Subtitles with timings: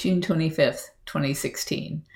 [0.00, 2.06] June 25th, 2016.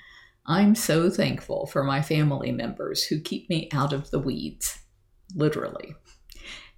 [0.47, 4.79] I'm so thankful for my family members who keep me out of the weeds.
[5.35, 5.93] Literally.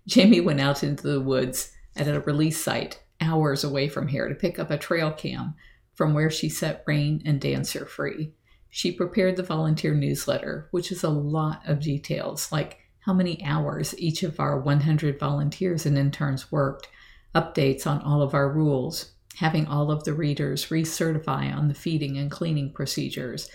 [0.06, 4.36] Jamie went out into the woods at a release site hours away from here to
[4.36, 5.56] pick up a trail cam
[5.94, 8.34] from where she set Rain and Dancer free.
[8.70, 13.98] She prepared the volunteer newsletter, which is a lot of details, like how many hours
[13.98, 16.90] each of our 100 volunteers and interns worked,
[17.34, 22.18] updates on all of our rules, having all of the readers recertify on the feeding
[22.18, 23.50] and cleaning procedures.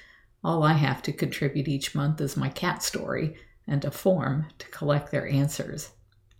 [0.44, 3.36] All I have to contribute each month is my cat story
[3.66, 5.90] and a form to collect their answers.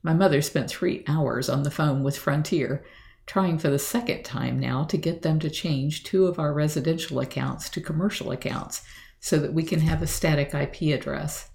[0.02, 2.84] My mother spent three hours on the phone with Frontier,
[3.26, 7.18] trying for the second time now to get them to change two of our residential
[7.18, 8.82] accounts to commercial accounts
[9.18, 11.50] so that we can have a static IP address.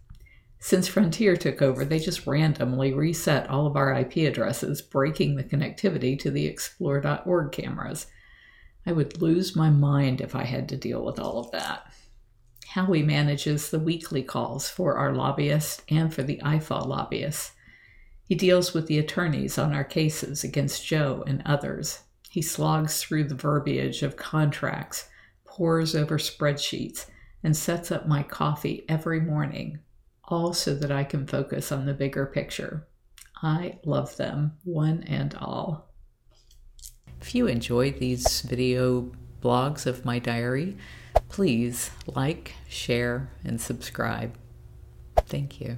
[0.59, 5.43] Since Frontier took over, they just randomly reset all of our IP addresses, breaking the
[5.43, 8.07] connectivity to the explore.org cameras.
[8.85, 11.93] I would lose my mind if I had to deal with all of that.
[12.69, 17.51] Howie manages the weekly calls for our lobbyists and for the IFAW lobbyists.
[18.23, 21.99] He deals with the attorneys on our cases against Joe and others.
[22.29, 25.07] He slogs through the verbiage of contracts,
[25.45, 27.05] pores over spreadsheets,
[27.43, 29.79] and sets up my coffee every morning
[30.27, 32.87] all so that I can focus on the bigger picture.
[33.41, 35.89] I love them, one and all.
[37.21, 39.11] If you enjoyed these video
[39.41, 40.77] blogs of my diary,
[41.29, 44.35] please like, share, and subscribe.
[45.27, 45.77] Thank you.